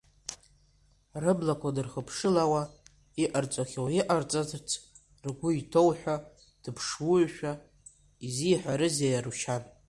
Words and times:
Рыблақәа 1.23 1.75
дырхыԥшылауа, 1.75 2.63
иҟарҵахьоу 3.23 3.89
иҟарҵарц 3.99 4.69
ргәы 5.25 5.49
иҭоу 5.59 5.89
ҳәа, 5.97 6.15
дыԥшҩушәа 6.63 7.51
изиҳәарызеи 8.27 9.17
Арушьан?! 9.19 9.63